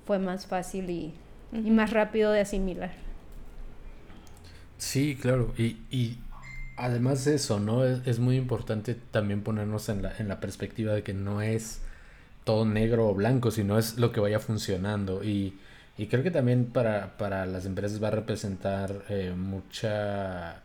[0.06, 1.14] fue más fácil y,
[1.52, 1.68] uh -huh.
[1.68, 2.92] y más rápido de asimilar.
[4.78, 5.54] Sí, claro.
[5.58, 6.20] Y, y
[6.78, 7.84] además de eso, ¿no?
[7.84, 11.82] Es, es, muy importante también ponernos en la, en la perspectiva de que no es
[12.44, 15.24] todo negro o blanco, sino es lo que vaya funcionando.
[15.24, 15.60] Y
[15.98, 20.62] y creo que también para, para las empresas va a representar eh, mucha...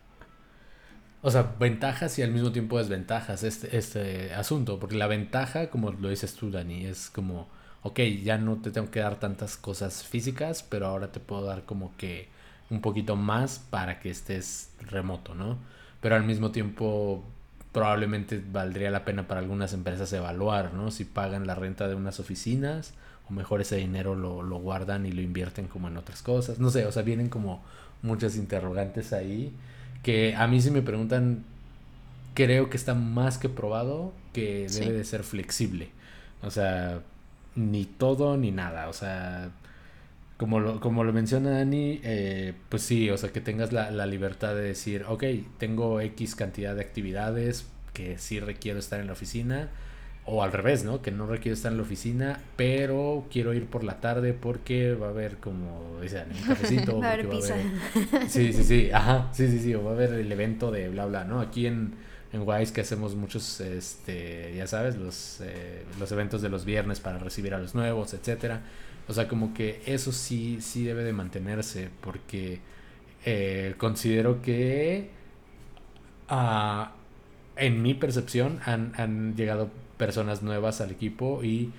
[1.22, 4.80] O sea, ventajas y al mismo tiempo desventajas este, este asunto.
[4.80, 7.48] Porque la ventaja, como lo dices tú, Dani, es como,
[7.82, 11.64] ok, ya no te tengo que dar tantas cosas físicas, pero ahora te puedo dar
[11.64, 12.28] como que
[12.70, 15.58] un poquito más para que estés remoto, ¿no?
[16.02, 17.24] pero al mismo tiempo
[17.70, 20.90] probablemente valdría la pena para algunas empresas evaluar, ¿no?
[20.90, 22.92] Si pagan la renta de unas oficinas
[23.28, 26.58] o mejor ese dinero lo, lo guardan y lo invierten como en otras cosas.
[26.58, 27.62] No sé, o sea, vienen como
[28.02, 29.52] muchas interrogantes ahí
[30.02, 31.44] que a mí si me preguntan,
[32.34, 35.90] creo que está más que probado que debe de ser flexible.
[36.42, 37.00] O sea,
[37.54, 38.88] ni todo ni nada.
[38.88, 39.50] O sea,
[40.36, 44.06] como lo, como lo menciona Dani, eh, pues sí, o sea, que tengas la, la,
[44.06, 45.24] libertad de decir, ok,
[45.58, 49.68] tengo X cantidad de actividades que sí requiero estar en la oficina,
[50.24, 51.02] o al revés, ¿no?
[51.02, 55.08] Que no requiero estar en la oficina, pero quiero ir por la tarde porque va
[55.08, 56.98] a haber como, dicen, un cafecito.
[57.00, 57.56] va a haber pizza.
[58.28, 61.06] Sí, sí, sí, ajá, sí, sí, sí, o va a haber el evento de bla,
[61.06, 61.40] bla, ¿no?
[61.40, 61.94] Aquí en,
[62.32, 67.00] en Wise que hacemos muchos, este, ya sabes, los, eh, los eventos de los viernes
[67.00, 68.60] para recibir a los nuevos, etcétera.
[69.08, 72.60] O sea, como que eso sí, sí debe de mantenerse porque
[73.24, 75.10] eh, considero que...
[76.28, 76.92] Ah,
[77.56, 79.70] en mi percepción han, han llegado
[80.02, 81.70] personas nuevas al equipo y,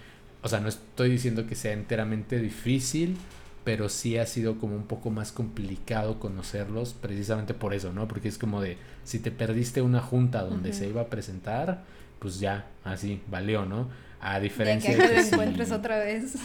[0.43, 3.17] o sea, no estoy diciendo que sea enteramente difícil,
[3.65, 8.07] pero sí ha sido como un poco más complicado conocerlos precisamente por eso, ¿no?
[8.07, 11.83] Porque es como de, si te perdiste una junta donde se iba a presentar,
[12.19, 13.89] pues ya, así, valió, ¿no?
[14.25, 16.35] A diferencia de que, de encuentres otra vez.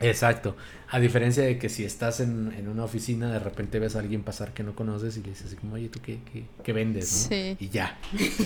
[0.00, 0.56] Exacto.
[0.88, 4.24] A diferencia de que si estás en, en, una oficina, de repente ves a alguien
[4.24, 7.28] pasar que no conoces y le dices así como, oye, ¿tú qué, qué, qué vendes?
[7.30, 7.36] ¿no?
[7.60, 7.96] Y ya,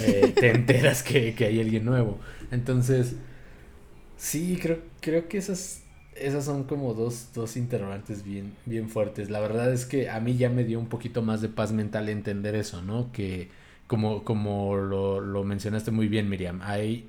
[0.01, 2.18] eh, te enteras que, que, hay alguien nuevo.
[2.51, 3.16] Entonces,
[4.18, 5.81] sí, creo, creo que esas,
[6.14, 9.31] esas son como dos, dos interrogantes bien, bien fuertes.
[9.31, 12.11] La verdad es que a mí ya me dio un poquito más de paz mental
[12.11, 13.11] entender eso, ¿no?
[13.12, 13.49] Que
[13.87, 17.09] como, como lo, lo mencionaste muy bien, Miriam, hay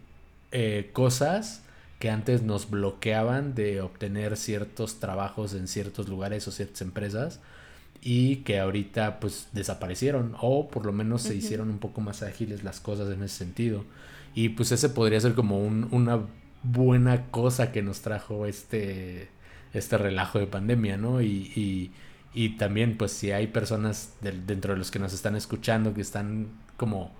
[0.54, 1.64] eh, cosas
[2.00, 7.40] que antes nos bloqueaban de obtener ciertos trabajos en ciertos lugares o ciertas empresas
[8.02, 12.64] y que ahorita pues desaparecieron o por lo menos se hicieron un poco más ágiles
[12.64, 13.84] las cosas en ese sentido.
[14.34, 16.20] Y pues ese podría ser como un, una
[16.64, 19.30] buena cosa que nos trajo este
[19.74, 21.92] este relajo de pandemia no y, y,
[22.34, 26.48] y también pues si hay personas dentro de los que nos están escuchando que están
[26.78, 27.12] como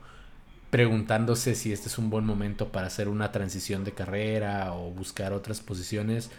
[0.76, 5.32] preguntándose si este es un buen momento para hacer una transición de carrera o buscar
[5.32, 6.32] otras posiciones,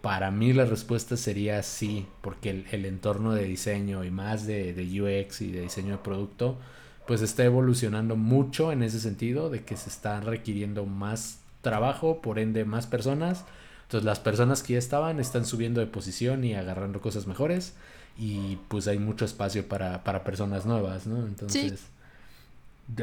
[0.00, 5.42] para mí la respuesta sería sí, porque el, entorno de diseño y más de, UX
[5.42, 6.58] y de diseño de producto,
[7.06, 12.40] pues está evolucionando mucho en ese sentido, de que se está requiriendo más trabajo, por
[12.40, 13.44] ende más personas.
[13.82, 17.74] Entonces las personas que ya estaban están subiendo de posición y agarrando cosas mejores
[18.18, 21.24] y pues hay mucho espacio para, para personas nuevas, ¿no?
[21.24, 21.92] Entonces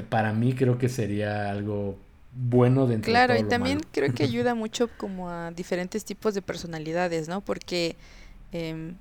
[0.10, 1.98] para mí creo que sería algo
[2.34, 6.34] bueno dentro claro, de Claro, y también creo que ayuda mucho como a diferentes tipos
[6.34, 7.42] de personalidades, ¿no?
[7.42, 7.96] Porque
[8.52, 8.96] em,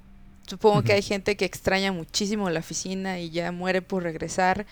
[0.46, 4.66] supongo que hay gente que extraña muchísimo la oficina y ya muere por regresar.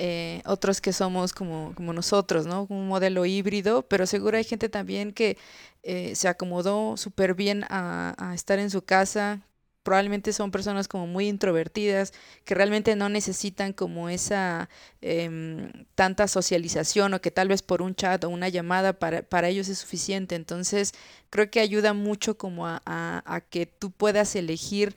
[0.00, 2.66] Eh, otros que somos como, como nosotros, ¿no?
[2.68, 5.36] Un modelo híbrido, pero seguro hay gente también que
[5.82, 9.40] eh, se acomodó súper bien a, a, estar en su casa,
[9.88, 12.12] probablemente son personas como muy introvertidas,
[12.44, 14.68] que realmente no necesitan como esa
[15.00, 19.48] eh, tanta socialización o que tal vez por un chat o una llamada para, para
[19.48, 20.34] ellos es suficiente.
[20.34, 20.92] Entonces
[21.30, 24.94] creo que ayuda mucho como a, que tú puedas elegir.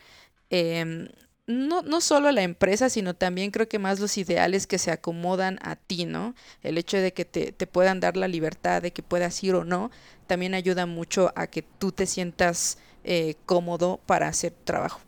[0.50, 1.10] Eh,
[1.48, 5.58] no, no solo la empresa, sino también creo que más los ideales que se acomodan
[5.62, 6.36] a ti, ¿no?
[6.64, 9.64] El hecho de que te, te, puedan dar la libertad de que puedas ir o
[9.64, 9.90] no,
[10.28, 15.00] también ayuda mucho a que tú te sientas eh, cómodo para hacer trabajo.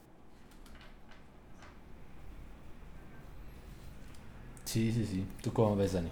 [4.66, 5.26] Sí, sí, sí.
[5.42, 6.10] ¿Tú cómo ves, Dani?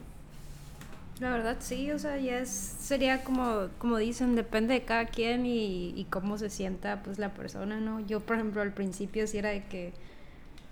[1.20, 5.46] La verdad sí, o sea, ya es, sería como, como dicen, depende de cada quien
[5.46, 8.00] y, y cómo se sienta pues la persona, ¿no?
[8.00, 9.94] Yo, por ejemplo, al principio sí era de que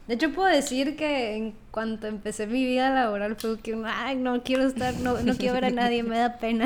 [0.09, 4.41] de hecho, puedo decir que en cuanto empecé mi vida laboral fue que, ay, no
[4.41, 6.65] quiero estar, no, no quiero ver a nadie, me da pena.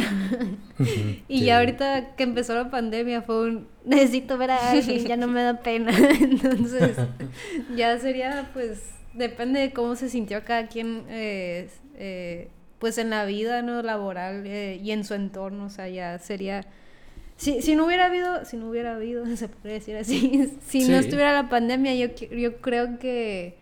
[1.27, 5.27] y ya ahorita que empezó la pandemia fue un, necesito ver a alguien, ya no
[5.27, 5.91] me da pena.
[6.21, 6.95] Entonces,
[7.75, 8.79] ya sería, pues,
[9.13, 12.47] depende de cómo se sintió cada quien, eh, eh,
[12.79, 13.81] pues, en la vida, ¿no?
[13.81, 16.65] Laboral eh, y en su entorno, o sea, ya sería
[17.37, 20.97] si, si no hubiera habido, si no hubiera habido, se podría decir así, si no
[20.97, 23.57] estuviera la pandemia, yo, yo creo que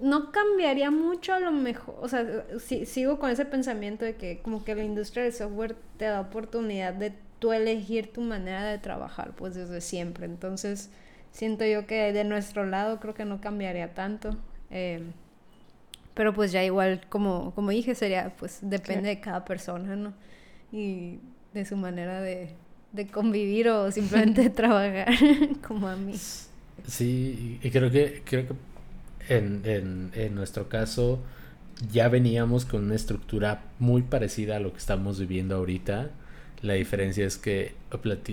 [0.00, 4.40] no cambiaría mucho a lo mejor, o sea, si, sigo con ese pensamiento de que
[4.40, 8.78] como que la industria del software te da oportunidad de tú elegir tu manera de
[8.78, 10.26] trabajar, pues desde siempre.
[10.26, 10.90] Entonces,
[11.30, 14.36] siento yo que de nuestro lado creo que no cambiaría tanto.
[14.70, 15.02] Eh,
[16.14, 20.14] pero pues ya igual, como, como dije, sería, pues depende de cada persona, ¿no?
[20.72, 21.20] Y
[21.60, 22.50] de su manera de,
[22.92, 25.08] de convivir o simplemente de trabajar
[25.66, 26.14] como a mí.
[26.86, 28.54] Sí, y creo que, creo que
[29.34, 31.20] en, en, en nuestro caso
[31.92, 36.10] ya veníamos con una estructura muy parecida a lo que estamos viviendo ahorita.
[36.62, 37.74] La diferencia es que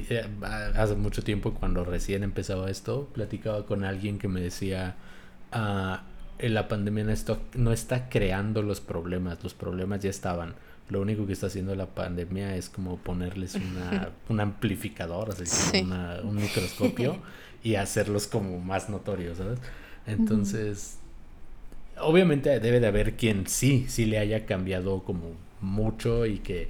[0.10, 0.30] eh,
[0.76, 4.96] hace mucho tiempo, cuando recién empezaba esto, platicaba con alguien que me decía,
[5.52, 6.04] ah,
[6.40, 10.56] la pandemia no está, no está creando los problemas, los problemas ya estaban.
[10.90, 15.36] Lo único que está haciendo la pandemia es como ponerles una, un amplificador,
[16.24, 17.18] un microscopio
[17.64, 19.60] y hacerlos como más notorios, ¿sabes?
[20.06, 21.00] Entonces,
[22.00, 26.70] obviamente debe de haber quien sí, sí le haya cambiado como mucho y que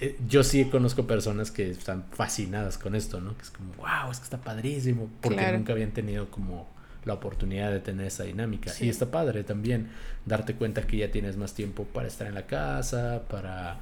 [0.00, 3.36] eh, yo sí conozco personas que están fascinadas con esto, ¿no?
[3.36, 6.68] Que es como, wow, es que está padrísimo, porque nunca habían tenido como
[7.08, 8.72] la oportunidad de tener esa dinámica.
[8.80, 9.88] Y está padre también
[10.24, 13.80] darte cuenta que ya tienes más tiempo para estar en la casa, para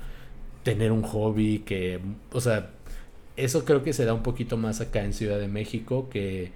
[0.62, 2.00] tener un hobby que,
[2.32, 2.70] o sea,
[3.36, 6.52] eso creo que se da un poquito más acá en Ciudad de México, que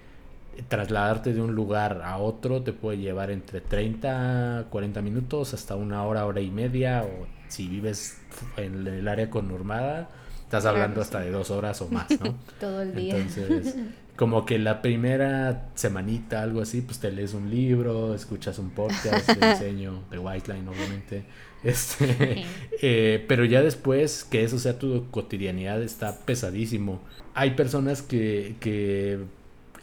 [0.67, 6.03] trasladarte de un lugar a otro te puede llevar entre 30, 40 minutos hasta una
[6.05, 8.19] hora, hora y media, o si vives
[8.57, 10.09] en el área conurmada,
[10.43, 12.35] estás hablando hasta de dos horas o más, ¿no?
[12.59, 13.17] Todo el día.
[13.17, 13.75] Entonces,
[14.21, 19.27] como que la primera semanita, algo así, pues te lees un libro, escuchas un podcast
[19.27, 21.23] de diseño, de Whiteline, obviamente.
[21.63, 22.43] Este,
[22.81, 27.01] eh, pero ya después que eso sea tu cotidianidad está pesadísimo.
[27.33, 29.19] Hay personas que, que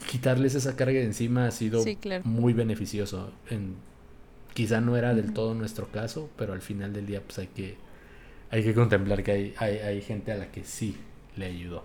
[0.09, 1.83] quitarles esa carga de encima ha sido
[2.23, 3.33] muy beneficioso.
[3.49, 3.75] En,
[4.53, 7.75] quizá no era del todo nuestro caso, pero al final del día pues hay que,
[8.51, 10.95] hay que contemplar que hay, hay, hay gente a la que sí
[11.35, 11.83] le ayudó.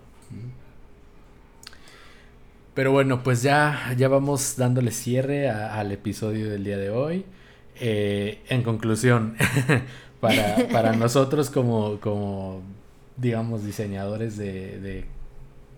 [2.75, 7.25] Pero bueno, pues ya, ya vamos dándole cierre al episodio del día de hoy.
[7.79, 9.35] Eh, en conclusión,
[10.19, 12.61] para, para nosotros como, como,
[13.17, 15.05] digamos, diseñadores de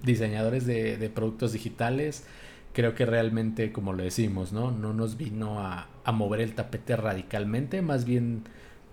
[0.03, 2.25] diseñadores de, productos digitales,
[2.73, 4.71] creo que realmente, como lo decimos, ¿no?
[4.71, 8.43] No nos vino a, mover el tapete radicalmente, más bien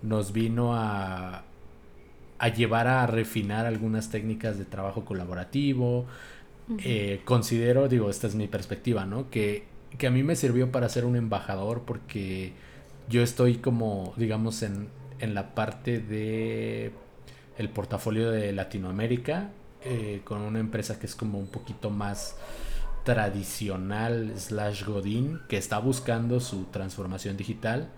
[0.02, 1.44] nos vino a,
[2.38, 6.06] a llevar a refinar algunas técnicas de trabajo colaborativo.
[6.78, 9.30] Eh, considero, digo, esta es mi perspectiva, ¿no?
[9.30, 9.64] Que,
[9.98, 12.52] que a mí me sirvió para ser un embajador porque
[13.08, 14.88] yo estoy como, digamos, en,
[15.20, 16.92] en la parte de
[17.58, 19.50] el portafolio de Latinoamérica
[19.84, 22.36] eh, con una empresa que es como un poquito más
[23.04, 27.90] tradicional slash godín que está buscando su transformación digital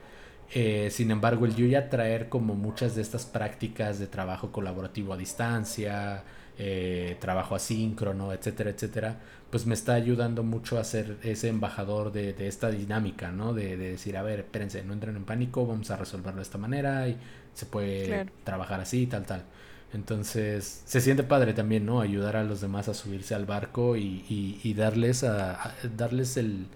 [0.52, 5.12] eh, sin embargo el yo ya traer como muchas de estas prácticas de trabajo colaborativo
[5.12, 6.24] a distancia
[6.58, 12.34] eh, trabajo asíncrono etcétera etcétera pues me está ayudando mucho a ser ese embajador de,
[12.46, 16.38] esta dinámica no de, decir a ver espérense no entren en pánico vamos a resolverlo
[16.38, 17.16] de esta manera y
[17.54, 19.44] se puede trabajar así tal tal
[19.92, 22.00] entonces, se siente padre también, ¿no?
[22.00, 26.68] Ayudar a los demás a subirse al barco y, darles, a, darles el,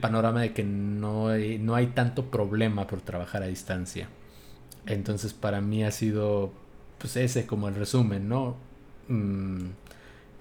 [0.00, 4.08] panorama de que no hay, no hay tanto problema por trabajar a distancia.
[4.86, 6.52] Entonces, para mí ha sido,
[6.98, 8.56] pues, ese como el resumen, ¿no?
[9.12, 9.72] Mm,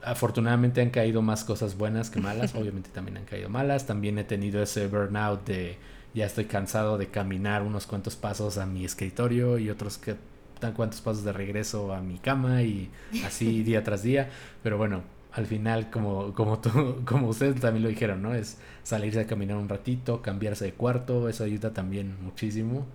[0.03, 3.85] afortunadamente han caído más cosas buenas que malas, obviamente también han caído malas.
[3.85, 5.77] También he tenido ese burnout de
[6.13, 10.15] ya estoy cansado de caminar unos cuantos pasos a mi escritorio y otros que
[10.59, 12.89] tan cuantos pasos de regreso a mi cama y
[13.25, 14.29] así día tras día.
[14.63, 15.03] Pero bueno,
[15.33, 18.33] al final, como, como, tú, como ustedes también lo dijeron, ¿no?
[18.33, 22.85] Es salirse a caminar un ratito, cambiarse de cuarto, eso ayuda también muchísimo.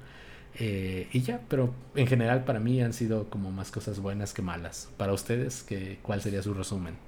[0.59, 4.42] Eh, y ya, pero en general para mí han sido como más cosas buenas que
[4.42, 4.88] malas.
[4.97, 6.99] Para ustedes, ¿qué, ¿cuál sería su resumen?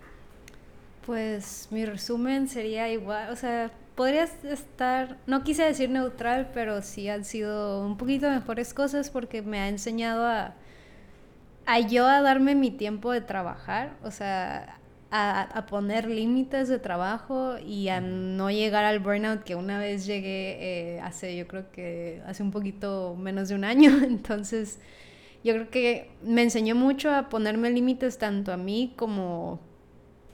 [1.07, 7.09] Pues mi resumen sería igual, o sea, podrías estar, no quise decir neutral, pero sí
[7.09, 10.55] han sido un poquito mejores cosas porque me ha enseñado a,
[11.67, 14.78] a yo a darme mi tiempo de trabajar, o sea,
[15.11, 20.97] a, poner límites de trabajo y a no llegar al burnout que una vez llegué
[20.97, 24.79] eh, hace, yo creo que hace un poquito menos de un año, entonces
[25.45, 29.61] yo creo que me enseñó mucho a ponerme límites tanto a mí como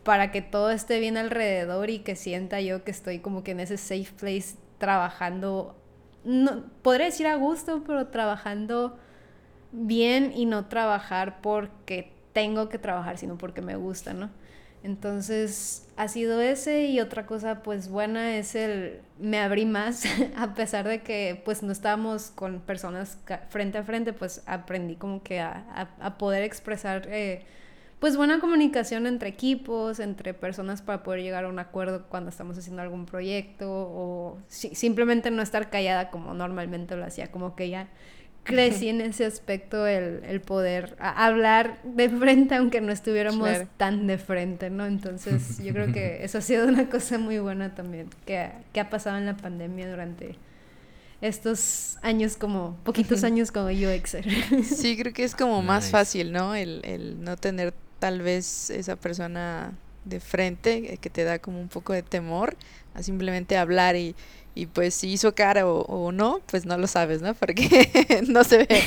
[0.02, 3.60] para que todo esté bien alrededor y que sienta yo que estoy como que en
[3.60, 5.76] ese safe place trabajando,
[6.24, 8.98] no, podría decir a gusto, pero trabajando
[9.72, 14.30] bien y no trabajar porque tengo que trabajar, sino porque me gusta, ¿no?
[14.84, 20.04] Entonces ha sido ese y otra cosa pues buena es el me abrí más
[20.36, 23.18] a pesar de que pues no estábamos con personas
[23.48, 27.46] frente a frente pues aprendí como que a, a, poder expresar eh,
[27.98, 32.58] pues buena comunicación entre equipos, entre personas para poder llegar a un acuerdo cuando estamos
[32.58, 37.88] haciendo algún proyecto o simplemente no estar callada como normalmente lo hacía, como que ya
[38.44, 44.70] crecí en ese aspecto el, poder hablar de frente aunque no estuviéramos tan de frente,
[44.70, 44.86] ¿no?
[44.86, 48.90] Entonces yo creo que eso ha sido una cosa muy buena también que, que ha
[48.90, 50.36] pasado en la pandemia durante
[51.20, 54.26] estos años como, poquitos años como UXer.
[54.62, 56.54] Sí, creo que es como más fácil, ¿no?
[56.54, 59.72] El, el no tener tal vez esa persona
[60.04, 62.56] de frente eh, que te da como un poco de temor
[62.92, 64.14] a simplemente hablar y,
[64.54, 67.34] y pues si hizo cara o, no, pues no lo sabes, ¿no?
[67.34, 68.68] Porque no se ve.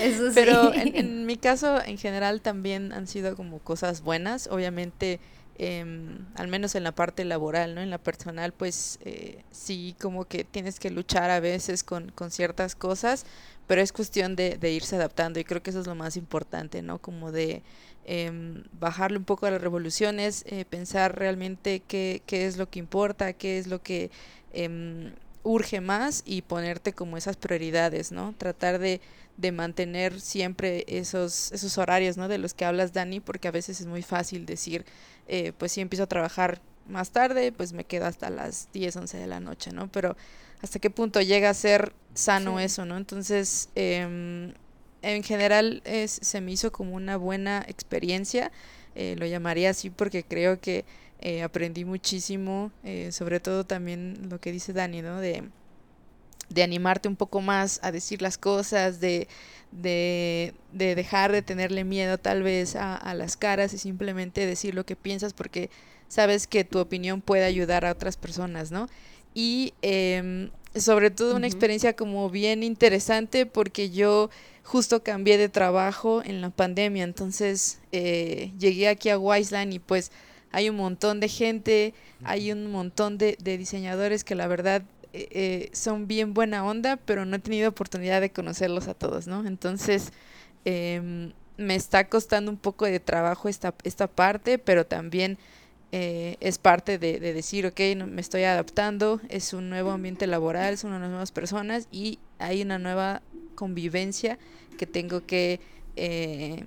[0.00, 0.32] Eso sí.
[0.34, 4.46] Pero en, mi caso, en general, también han sido como cosas buenas.
[4.46, 5.18] Obviamente,
[5.58, 7.80] em, al menos en la parte laboral, ¿no?
[7.80, 12.30] En la personal, pues eh, sí, como que tienes que luchar a veces con, con
[12.30, 13.26] ciertas cosas,
[13.66, 16.82] pero es cuestión de, de irse adaptando y creo que eso es lo más importante,
[16.82, 16.98] ¿no?
[16.98, 17.62] Como de
[18.08, 18.30] eh,
[18.78, 23.32] bajarle un poco a las revoluciones, eh, pensar realmente qué, qué, es lo que importa,
[23.32, 24.12] qué es lo que
[24.52, 28.32] eh, urge más y ponerte como esas prioridades, ¿no?
[28.38, 29.00] Tratar de,
[29.36, 32.28] de, mantener siempre esos, esos horarios, ¿no?
[32.28, 34.84] De los que hablas, Dani, porque a veces es muy fácil decir,
[35.28, 39.18] eh, pues si empiezo a trabajar más tarde, pues me quedo hasta las 10, 11
[39.18, 39.88] de la noche, ¿no?
[39.88, 40.16] Pero
[40.62, 42.96] hasta qué punto llega a ser sano eso, ¿no?
[42.96, 44.52] Entonces, eh,
[45.02, 48.50] en general es, se me hizo como una buena experiencia,
[48.94, 50.84] eh, lo llamaría así porque creo que
[51.20, 55.20] eh, aprendí muchísimo, eh, sobre todo también lo que dice Dani, ¿no?
[55.20, 55.44] De,
[56.48, 59.28] de animarte un poco más a decir las cosas, de,
[59.72, 64.74] de, de dejar de tenerle miedo tal vez a, a, las caras y simplemente decir
[64.74, 65.70] lo que piensas porque
[66.08, 68.88] sabes que tu opinión puede ayudar a otras personas, ¿no?
[69.34, 74.30] Y eh, sobre todo una experiencia como bien interesante porque yo
[74.62, 80.10] justo cambié de trabajo en la pandemia, entonces eh, llegué aquí a Wiseline y pues
[80.52, 81.94] hay un montón de gente,
[82.24, 84.82] hay un montón de, de diseñadores que la verdad
[85.30, 89.46] eh, son bien buena onda, pero no he tenido oportunidad de conocerlos a todos, ¿no?
[89.46, 90.12] Entonces
[90.64, 95.38] eh, me está costando un poco de trabajo esta, esta parte, pero también
[95.92, 100.76] eh, es parte de, de, decir, ok, me estoy adaptando, es un nuevo ambiente laboral,
[100.76, 103.22] son unas nuevas personas y hay una nueva
[103.54, 104.38] convivencia
[104.76, 105.60] que tengo que,
[105.96, 106.64] eh,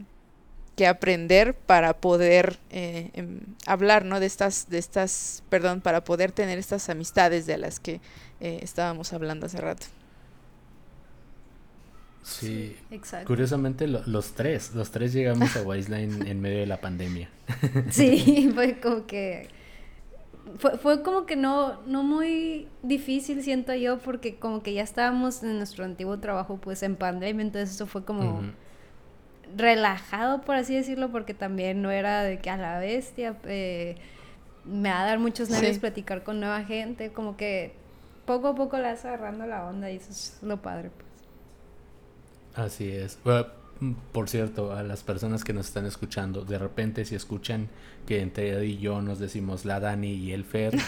[0.75, 4.19] que aprender para poder eh, em, hablar, ¿no?
[4.19, 8.01] De estas, de estas, perdón, para poder tener estas amistades de las que
[8.39, 9.87] eh, estábamos hablando hace rato.
[12.23, 13.27] Sí, Exacto.
[13.27, 17.29] curiosamente lo, los tres, los tres llegamos a Wiseline en medio de la pandemia.
[17.89, 19.49] Sí, fue como que
[20.57, 25.43] fue, fue como que no, no muy difícil, siento yo, porque como que ya estábamos
[25.43, 28.51] en nuestro antiguo trabajo pues en pandemia, entonces eso fue como uh -huh.
[29.55, 33.95] relajado, por así decirlo, porque también no era de que a la bestia eh,
[34.65, 35.79] me va a dar muchos nervios sí.
[35.79, 37.73] platicar con nueva gente, como que
[38.29, 40.91] poco a poco la vas agarrando la onda y eso es lo padre.
[40.91, 42.63] Pues.
[42.63, 43.17] Así es.
[43.23, 43.47] Bueno,
[44.11, 47.69] por cierto, a las personas que nos están escuchando, de repente si escuchan
[48.05, 50.79] que entre Ed y yo nos decimos la Dani y el Fer,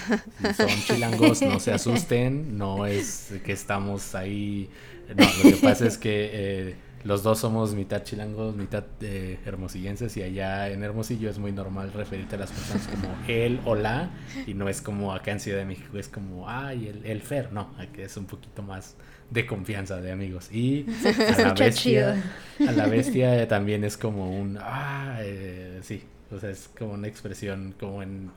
[0.56, 4.70] son chilangos, no se asusten, no es que estamos ahí,
[5.16, 10.16] no, lo que pasa es que eh, los dos somos mitad chilangos, mitad eh, hermosillenses
[10.18, 14.10] y allá en Hermosillo es muy normal referirte a las personas como él o la
[14.46, 17.52] y no es como acá en Ciudad de México, es como, ay, el, el Fer,
[17.52, 18.96] no, aquí es un poquito más
[19.30, 20.52] de confianza de amigos.
[20.52, 20.86] Y
[21.36, 22.24] a la bestia,
[22.60, 27.08] a la bestia también es como un, ah, eh, sí, o sea, es como una
[27.08, 28.32] expresión como en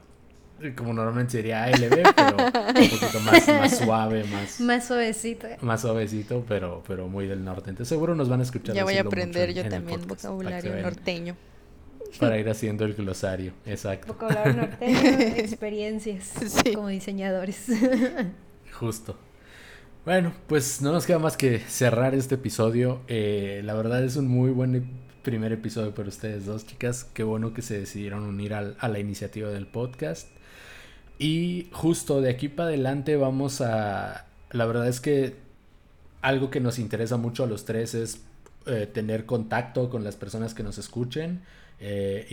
[0.72, 4.60] como normalmente sería ALB, pero un poquito más, más suave, más...
[4.60, 5.48] Más suavecito.
[5.60, 7.70] Más suavecito, pero, pero muy del norte.
[7.70, 8.74] Entonces seguro nos van a escuchar.
[8.74, 11.36] Ya voy a aprender yo también podcast, vocabulario norteño.
[12.18, 14.12] Para ir haciendo el glosario, exacto.
[14.12, 14.98] Vocabulario norteño,
[15.36, 16.72] experiencias sí.
[16.72, 17.66] como diseñadores.
[18.72, 19.18] Justo.
[20.04, 23.00] Bueno, pues no nos queda más que cerrar este episodio.
[23.08, 27.04] Eh, la verdad es un muy buen primer episodio para ustedes dos, chicas.
[27.14, 30.28] Qué bueno que se decidieron unir al, a la iniciativa del podcast.
[31.24, 34.26] Y justo de aquí para adelante vamos a...
[34.50, 35.34] La verdad es que
[36.20, 38.20] algo que nos interesa mucho a los tres es
[38.66, 41.40] eh, tener contacto con las personas que nos escuchen.
[41.80, 42.26] Eh,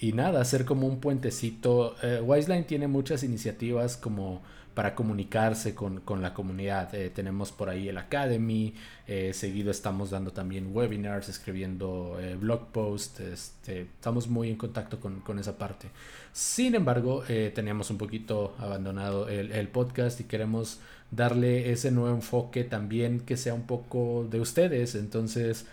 [0.00, 1.96] y, nada, hacer como un puentecito.
[2.00, 4.40] Eh, Wiseline tiene muchas iniciativas como
[4.78, 6.94] para comunicarse con, con la comunidad.
[6.94, 8.74] Eh, tenemos por ahí el Academy,
[9.08, 15.00] eh, seguido estamos dando también webinars, escribiendo eh, blog posts, este, estamos muy en contacto
[15.00, 15.88] con, con esa parte.
[16.32, 20.78] Sin embargo, teníamos un poquito abandonado el, el, podcast y queremos
[21.10, 24.94] darle ese nuevo enfoque también que sea un poco de ustedes.
[24.94, 25.66] Entonces,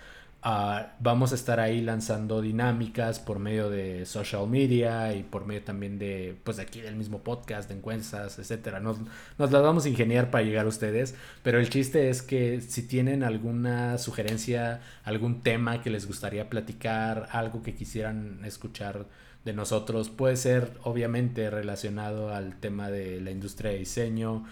[1.00, 5.98] Vamos a estar ahí lanzando dinámicas por medio de social media y por medio también
[5.98, 8.80] de, pues aquí del mismo podcast, de encuestas, etcétera.
[8.80, 9.00] Nos,
[9.40, 12.84] nos las vamos a ingeniar para llegar a ustedes, pero el chiste es que si
[12.84, 19.08] tienen alguna sugerencia, algún tema que les gustaría platicar, algo que quisieran escuchar
[19.46, 24.46] de nosotros, puede ser obviamente relacionado al tema de la industria de diseño,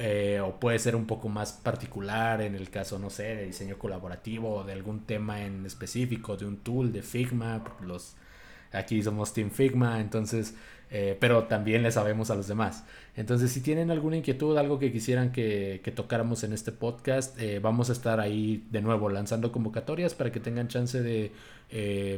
[0.00, 3.78] eh, o puede ser un poco más particular en el caso, no sé, de diseño
[3.78, 8.16] colaborativo o de algún tema en específico, de un tool, de Figma, los
[8.72, 10.54] aquí somos Team Figma, entonces,
[10.90, 12.84] eh, pero también le sabemos a los demás.
[13.16, 17.90] Entonces, si tienen alguna inquietud, algo que quisieran que, tocáramos en este podcast, eh, vamos
[17.90, 21.32] a estar ahí de nuevo lanzando convocatorias para que tengan chance de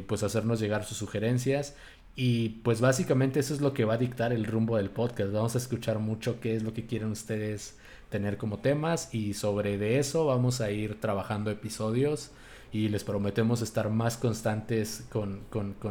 [0.07, 1.75] pues hacernos llegar sus sugerencias
[2.15, 5.31] y pues básicamente eso es lo que va a dictar el rumbo del podcast.
[5.31, 7.77] Vamos a escuchar mucho qué es lo que quieren ustedes
[8.09, 12.31] tener como temas y sobre de eso vamos a ir trabajando episodios
[12.71, 15.41] y les prometemos estar más constantes con,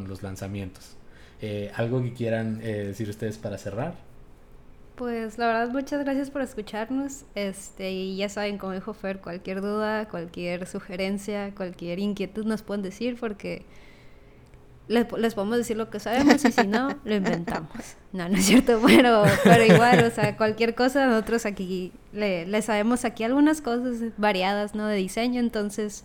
[0.08, 0.96] los lanzamientos.
[1.42, 3.94] Eh, ¿Algo que quieran eh, decir ustedes para cerrar?
[4.96, 7.24] Pues la verdad muchas gracias por escucharnos.
[7.34, 12.82] Este, y ya saben, como dijo Fer, cualquier duda, cualquier sugerencia, cualquier inquietud nos pueden
[12.82, 13.66] decir porque
[14.88, 17.70] les, les, podemos decir lo que sabemos y si no, lo inventamos.
[18.12, 22.62] No, no es cierto, pero, pero igual, o sea, cualquier cosa, nosotros aquí le, le,
[22.62, 24.86] sabemos aquí algunas cosas variadas, ¿no?
[24.86, 26.04] De diseño, entonces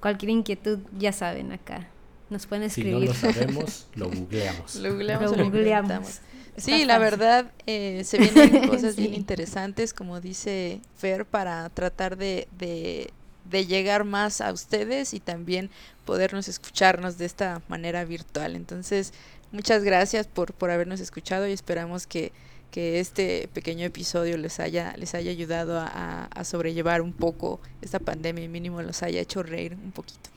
[0.00, 1.88] cualquier inquietud, ya saben, acá
[2.32, 2.94] nos pueden escribir.
[2.94, 4.76] Si no lo sabemos, lo googleamos.
[4.76, 5.36] Lo googleamos.
[5.36, 6.20] Lo googleamos.
[6.56, 12.48] Sí, la verdad, eh, se vienen cosas bien interesantes, como dice Fer, para tratar de,
[12.58, 13.10] de
[13.44, 15.70] de llegar más a ustedes y también
[16.04, 18.56] podernos escucharnos de esta manera virtual.
[18.56, 19.12] Entonces,
[19.50, 22.32] muchas gracias por, por habernos escuchado y esperamos que,
[22.70, 27.98] que este pequeño episodio les haya, les haya ayudado a, a sobrellevar un poco esta
[27.98, 30.30] pandemia y mínimo los haya hecho reír un poquito.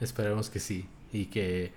[0.00, 1.72] Esperemos que sí y que,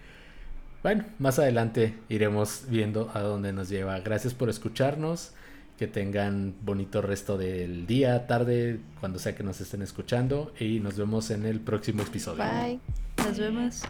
[0.82, 3.99] bueno, más adelante iremos viendo a dónde nos lleva.
[3.99, 5.32] Gracias por escucharnos.
[5.78, 10.54] Que tengan bonito resto del día, tarde, cuando sea que nos estén escuchando.
[10.60, 12.44] Y nos vemos en el próximo episodio.
[12.44, 12.80] Bye.
[13.18, 13.82] Nos vemos.